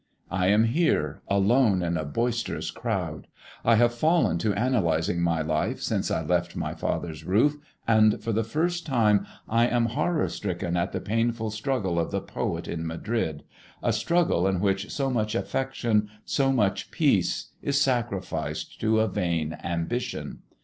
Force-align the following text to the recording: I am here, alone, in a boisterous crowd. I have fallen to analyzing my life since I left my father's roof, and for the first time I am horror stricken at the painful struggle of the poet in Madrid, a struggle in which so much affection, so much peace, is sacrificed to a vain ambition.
I 0.31 0.47
am 0.47 0.63
here, 0.63 1.21
alone, 1.27 1.83
in 1.83 1.95
a 1.95 2.03
boisterous 2.05 2.71
crowd. 2.71 3.27
I 3.63 3.75
have 3.75 3.93
fallen 3.93 4.39
to 4.39 4.51
analyzing 4.55 5.21
my 5.21 5.43
life 5.43 5.79
since 5.79 6.09
I 6.09 6.23
left 6.23 6.55
my 6.55 6.73
father's 6.73 7.23
roof, 7.23 7.57
and 7.87 8.19
for 8.19 8.31
the 8.31 8.43
first 8.43 8.83
time 8.87 9.27
I 9.47 9.67
am 9.67 9.85
horror 9.93 10.27
stricken 10.27 10.75
at 10.75 10.91
the 10.91 11.01
painful 11.01 11.51
struggle 11.51 11.99
of 11.99 12.09
the 12.09 12.19
poet 12.19 12.67
in 12.67 12.87
Madrid, 12.87 13.43
a 13.83 13.93
struggle 13.93 14.47
in 14.47 14.59
which 14.59 14.89
so 14.89 15.11
much 15.11 15.35
affection, 15.35 16.09
so 16.25 16.51
much 16.51 16.89
peace, 16.89 17.51
is 17.61 17.79
sacrificed 17.79 18.81
to 18.81 19.01
a 19.01 19.07
vain 19.07 19.55
ambition. 19.63 20.39